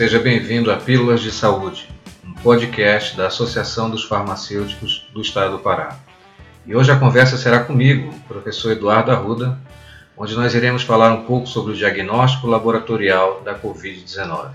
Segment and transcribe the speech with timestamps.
[0.00, 1.86] Seja bem-vindo a Pílulas de Saúde,
[2.24, 5.98] um podcast da Associação dos Farmacêuticos do Estado do Pará.
[6.64, 9.58] E hoje a conversa será comigo, professor Eduardo Arruda,
[10.16, 14.52] onde nós iremos falar um pouco sobre o diagnóstico laboratorial da Covid-19.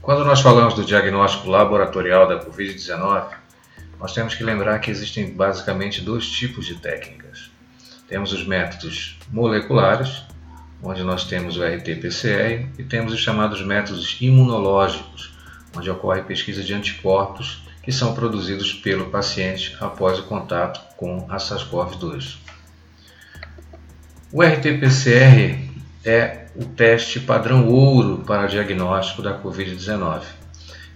[0.00, 3.26] Quando nós falamos do diagnóstico laboratorial da Covid-19,
[4.00, 7.50] nós temos que lembrar que existem basicamente dois tipos de técnicas.
[8.08, 10.31] Temos os métodos moleculares,
[10.82, 15.32] onde nós temos o RT-PCR, e temos os chamados métodos imunológicos,
[15.76, 21.36] onde ocorre pesquisa de anticorpos que são produzidos pelo paciente após o contato com a
[21.36, 22.36] SARS-CoV-2.
[24.32, 25.70] O RT-PCR
[26.04, 30.22] é o teste padrão ouro para diagnóstico da Covid-19.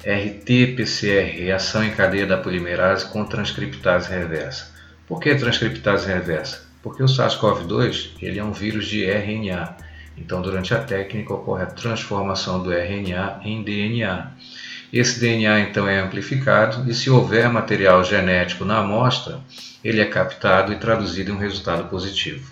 [0.04, 4.72] RT-PCR, reação em cadeia da polimerase com transcriptase reversa.
[5.06, 6.65] Por que transcriptase reversa?
[6.86, 9.76] Porque o SARS-CoV-2 ele é um vírus de RNA.
[10.16, 14.30] Então, durante a técnica, ocorre a transformação do RNA em DNA.
[14.92, 19.40] Esse DNA então é amplificado e, se houver material genético na amostra,
[19.82, 22.48] ele é captado e traduzido em um resultado positivo.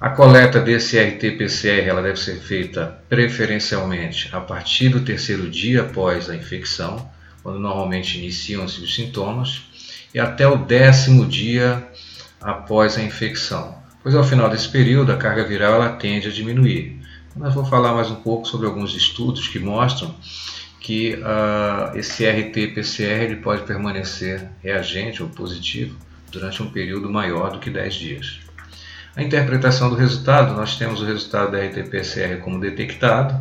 [0.00, 6.28] A coleta desse RT-PCR ela deve ser feita preferencialmente a partir do terceiro dia após
[6.28, 7.08] a infecção,
[7.44, 9.62] quando normalmente iniciam-se os sintomas,
[10.12, 11.88] e até o décimo dia
[12.40, 17.00] após a infecção, pois ao final desse período a carga viral ela tende a diminuir.
[17.36, 20.14] Nós vamos falar mais um pouco sobre alguns estudos que mostram
[20.80, 25.96] que uh, esse RT-PCR ele pode permanecer reagente ou positivo
[26.30, 28.40] durante um período maior do que 10 dias.
[29.16, 33.34] A interpretação do resultado, nós temos o resultado da RT-PCR como detectado,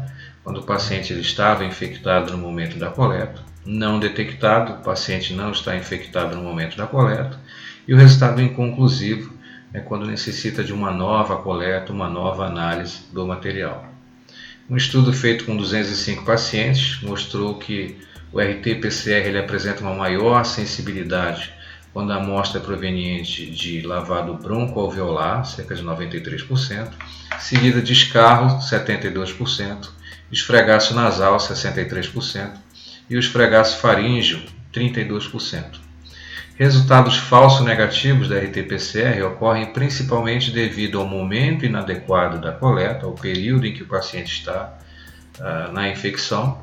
[0.44, 5.52] quando o paciente ele estava infectado no momento da coleta, não detectado, o paciente não
[5.52, 7.40] está infectado no momento da coleta,
[7.88, 9.34] e o resultado inconclusivo
[9.74, 13.88] é quando necessita de uma nova coleta, uma nova análise do material.
[14.70, 17.96] Um estudo feito com 205 pacientes mostrou que
[18.34, 21.54] o RT-PCR apresenta uma maior sensibilidade
[21.94, 26.92] quando a amostra é proveniente de lavado broncoalveolar, cerca de 93%,
[27.40, 29.90] seguida de escarro, 72%,
[30.32, 32.52] esfregaço nasal, 63%,
[33.10, 34.44] e o esfregaço faríngeo,
[34.74, 35.87] 32%.
[36.58, 43.68] Resultados falsos negativos da RT-PCR ocorrem principalmente devido ao momento inadequado da coleta, ao período
[43.68, 44.76] em que o paciente está
[45.38, 46.60] uh, na infecção,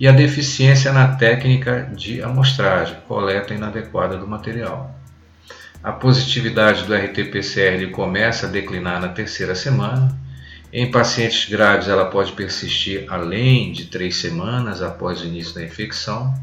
[0.00, 4.98] e a deficiência na técnica de amostragem, coleta inadequada do material.
[5.84, 10.18] A positividade do RT-PCR começa a declinar na terceira semana.
[10.72, 16.34] Em pacientes graves, ela pode persistir além de três semanas após o início da infecção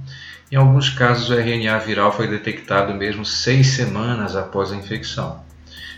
[0.54, 5.44] em alguns casos, o RNA viral foi detectado mesmo seis semanas após a infecção.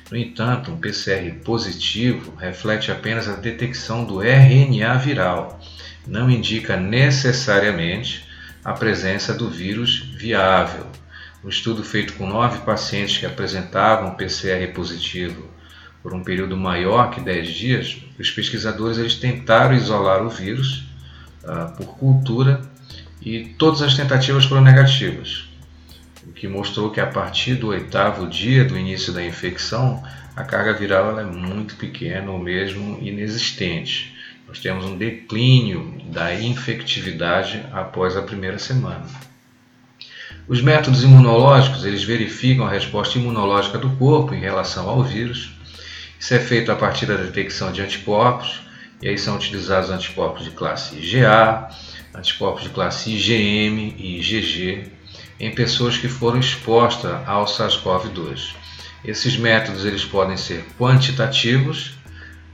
[0.09, 5.59] No entanto, um PCR positivo reflete apenas a detecção do RNA viral,
[6.07, 8.25] não indica necessariamente
[8.63, 10.87] a presença do vírus viável.
[11.43, 15.49] Um estudo feito com nove pacientes que apresentavam PCR positivo
[16.01, 20.85] por um período maior que 10 dias, os pesquisadores eles tentaram isolar o vírus
[21.43, 22.61] uh, por cultura
[23.25, 25.49] e todas as tentativas foram negativas,
[26.27, 30.03] o que mostrou que a partir do oitavo dia do início da infecção,
[30.35, 34.13] a carga viral é muito pequena ou mesmo inexistente.
[34.47, 39.05] Nós temos um declínio da infectividade após a primeira semana.
[40.47, 45.51] Os métodos imunológicos eles verificam a resposta imunológica do corpo em relação ao vírus.
[46.19, 48.61] Isso é feito a partir da detecção de anticorpos,
[49.05, 51.69] e aí são utilizados anticorpos de classe IgA,
[52.11, 54.89] anticorpos de classe IgM e IgG
[55.39, 58.55] em pessoas que foram expostas ao SARS-CoV-2.
[59.05, 61.93] Esses métodos eles podem ser quantitativos,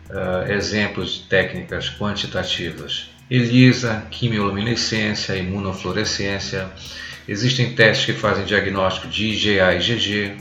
[0.10, 6.70] uh, exemplos de técnicas quantitativas, ELISA, quimioluminescência, imunofluorescência.
[7.30, 10.36] Existem testes que fazem diagnóstico de IgA e IgG,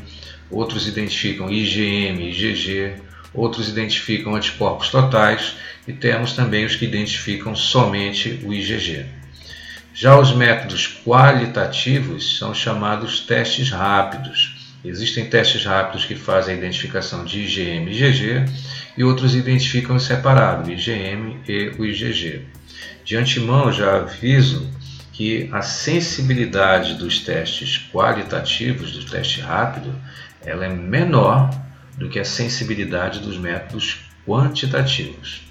[0.51, 3.01] outros identificam IgM e IgG,
[3.33, 5.55] outros identificam anticorpos totais
[5.87, 9.07] e temos também os que identificam somente o IgG.
[9.93, 14.75] Já os métodos qualitativos são chamados testes rápidos.
[14.85, 18.45] Existem testes rápidos que fazem a identificação de IgM e IgG
[18.97, 22.47] e outros identificam separado IgM e o IgG.
[23.05, 24.71] De antemão, já aviso
[25.13, 29.95] que a sensibilidade dos testes qualitativos, do teste rápido,
[30.43, 31.51] ela é menor
[31.99, 35.50] do que a sensibilidade dos métodos quantitativos.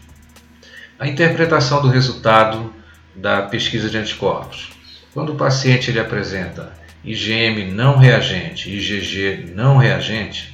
[1.00, 2.74] A interpretação do resultado
[3.16, 4.70] da pesquisa de anticorpos.
[5.14, 6.74] Quando o paciente ele apresenta
[7.06, 10.54] IgM não reagente IgG não reagente,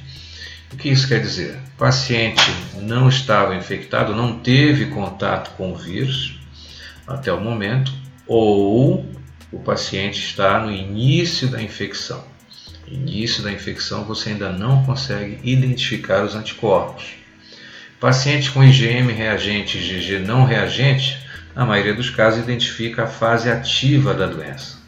[0.72, 1.56] O que isso quer dizer?
[1.74, 2.44] O paciente
[2.80, 6.38] não estava infectado, não teve contato com o vírus
[7.06, 7.92] até o momento,
[8.26, 9.04] ou
[9.50, 12.24] o paciente está no início da infecção.
[12.86, 17.25] Início da infecção você ainda não consegue identificar os anticorpos.
[18.00, 21.18] Paciente com IgM reagente e IgG não reagente,
[21.54, 24.78] na maioria dos casos identifica a fase ativa da doença.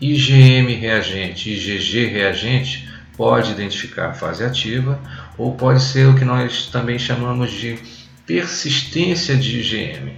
[0.00, 5.00] IgM reagente e IgG reagente pode identificar a fase ativa
[5.38, 7.78] ou pode ser o que nós também chamamos de
[8.26, 10.12] persistência de IgM.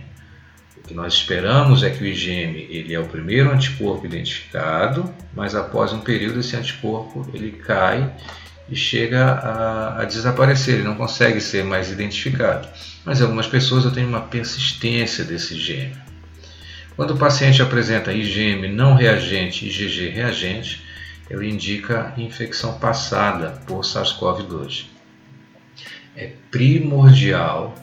[0.78, 5.54] O que nós esperamos é que o IgM ele é o primeiro anticorpo identificado, mas
[5.54, 8.10] após um período esse anticorpo ele cai
[8.68, 12.68] e chega a, a, desaparecer, ele não consegue ser mais identificado.
[13.04, 15.92] Mas algumas pessoas tenho uma persistência desse IgM.
[16.96, 20.82] Quando o paciente apresenta IgM não reagente e IgG reagente,
[21.28, 24.86] ele indica infecção passada por SARS-CoV-2.
[26.16, 27.74] É primordial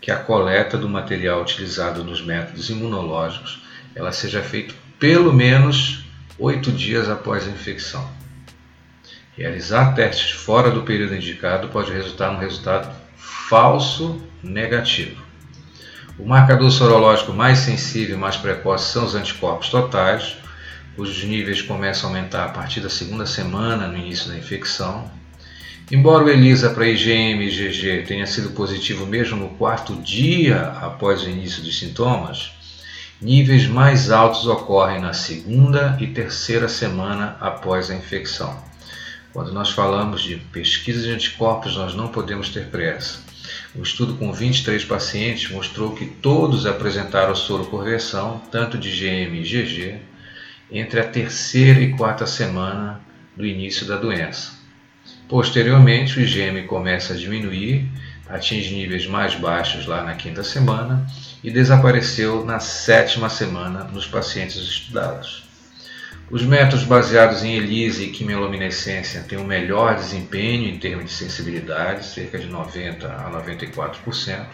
[0.00, 3.62] que a coleta do material utilizado nos métodos imunológicos
[3.94, 6.04] ela seja feita pelo menos
[6.38, 8.17] oito dias após a infecção.
[9.38, 15.22] Realizar testes fora do período indicado pode resultar num resultado falso negativo.
[16.18, 20.38] O marcador sorológico mais sensível e mais precoce são os anticorpos totais,
[20.96, 25.08] cujos níveis começam a aumentar a partir da segunda semana no início da infecção.
[25.88, 31.22] Embora o ELISA para IgM e IgG tenha sido positivo mesmo no quarto dia após
[31.22, 32.50] o início dos sintomas,
[33.22, 38.66] níveis mais altos ocorrem na segunda e terceira semana após a infecção.
[39.38, 43.20] Quando nós falamos de pesquisa de anticorpos, nós não podemos ter pressa.
[43.72, 50.00] Um estudo com 23 pacientes mostrou que todos apresentaram soroconversão, tanto de IgM e IgG,
[50.72, 53.00] entre a terceira e quarta semana
[53.36, 54.54] do início da doença.
[55.28, 57.88] Posteriormente, o IgM começa a diminuir,
[58.28, 61.06] atinge níveis mais baixos lá na quinta semana
[61.44, 65.47] e desapareceu na sétima semana nos pacientes estudados.
[66.30, 72.04] Os métodos baseados em ELISA e quimioluminescência têm um melhor desempenho em termos de sensibilidade,
[72.04, 74.44] cerca de 90 a 94%.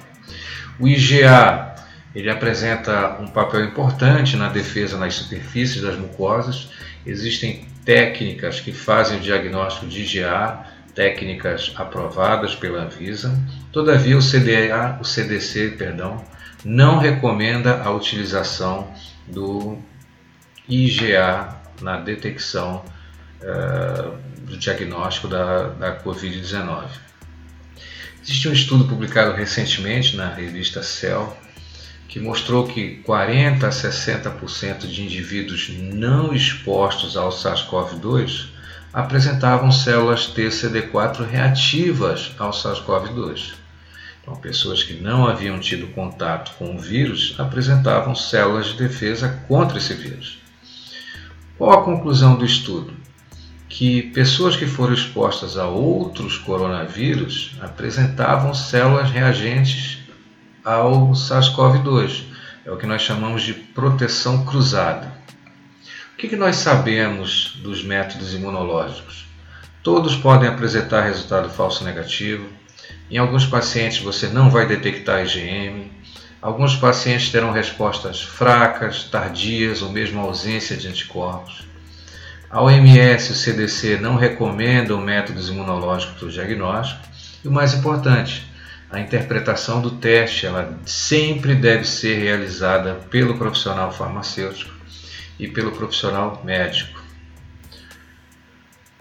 [0.79, 1.75] O IgA
[2.15, 6.71] ele apresenta um papel importante na defesa nas superfícies das mucosas.
[7.05, 13.37] Existem técnicas que fazem o diagnóstico de IgA, técnicas aprovadas pela Anvisa.
[13.73, 16.25] Todavia, o CDA, o CDC, perdão,
[16.65, 18.95] não recomenda a utilização
[19.27, 19.77] do
[20.69, 22.83] IgA na detecção
[23.43, 26.89] uh, do diagnóstico da, da Covid-19.
[28.23, 31.37] Existe um estudo publicado recentemente na revista Cell
[32.09, 38.47] que mostrou que 40 a 60% de indivíduos não expostos ao SARS-CoV-2
[38.93, 43.55] apresentavam células TCD4 reativas ao SARS-CoV-2.
[44.23, 49.77] Então, pessoas que não haviam tido contato com o vírus apresentavam células de defesa contra
[49.77, 50.44] esse vírus.
[51.57, 52.93] Qual a conclusão do estudo?
[53.69, 59.99] Que pessoas que foram expostas a outros coronavírus apresentavam células reagentes
[60.65, 62.25] ao SARS-CoV-2.
[62.65, 65.13] É o que nós chamamos de proteção cruzada.
[66.15, 69.27] O que, nós sabemos dos métodos imunológicos?
[69.83, 72.49] Todos podem apresentar resultado falso negativo.
[73.11, 75.91] Em alguns pacientes você não vai detectar IgM.
[76.45, 81.67] Alguns pacientes terão respostas fracas, tardias ou mesmo ausência de anticorpos.
[82.51, 87.01] A OMS e o CDC não recomendam métodos imunológicos para o diagnóstico.
[87.43, 88.47] E o mais importante,
[88.91, 94.71] a interpretação do teste ela sempre deve ser realizada pelo profissional farmacêutico
[95.39, 97.03] e pelo profissional médico.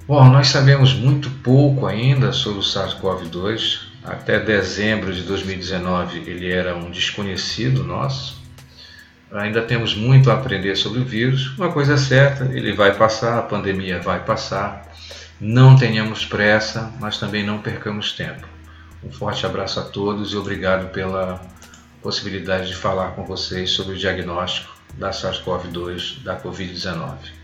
[0.08, 3.92] Bom, nós sabemos muito pouco ainda sobre o SARS-CoV-2.
[4.06, 8.42] Até dezembro de 2019 ele era um desconhecido nosso.
[9.32, 11.58] Ainda temos muito a aprender sobre o vírus.
[11.58, 14.94] Uma coisa é certa, ele vai passar, a pandemia vai passar.
[15.40, 18.48] Não tenhamos pressa, mas também não percamos tempo.
[19.04, 21.42] Um forte abraço a todos e obrigado pela
[22.02, 27.43] possibilidade de falar com vocês sobre o diagnóstico da SARS-CoV-2 da Covid-19.